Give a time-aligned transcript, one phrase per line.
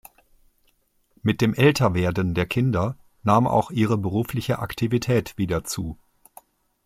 [1.21, 5.95] Mit dem Älterwerden der Kinder nahm auch ihre berufliche Aktivität wieder zu.